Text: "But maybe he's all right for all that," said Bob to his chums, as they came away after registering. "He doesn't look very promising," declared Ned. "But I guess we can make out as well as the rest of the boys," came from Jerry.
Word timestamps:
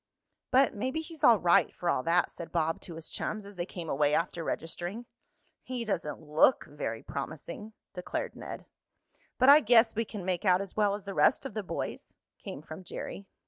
"But 0.49 0.73
maybe 0.73 1.01
he's 1.01 1.23
all 1.23 1.37
right 1.37 1.71
for 1.75 1.87
all 1.87 2.01
that," 2.01 2.31
said 2.31 2.51
Bob 2.51 2.81
to 2.81 2.95
his 2.95 3.11
chums, 3.11 3.45
as 3.45 3.55
they 3.55 3.67
came 3.67 3.87
away 3.87 4.15
after 4.15 4.43
registering. 4.43 5.05
"He 5.61 5.85
doesn't 5.85 6.19
look 6.23 6.65
very 6.65 7.03
promising," 7.03 7.73
declared 7.93 8.35
Ned. 8.35 8.65
"But 9.37 9.49
I 9.49 9.59
guess 9.59 9.93
we 9.95 10.05
can 10.05 10.25
make 10.25 10.43
out 10.43 10.59
as 10.59 10.75
well 10.75 10.95
as 10.95 11.05
the 11.05 11.13
rest 11.13 11.45
of 11.45 11.53
the 11.53 11.61
boys," 11.61 12.15
came 12.39 12.63
from 12.63 12.83
Jerry. 12.83 13.27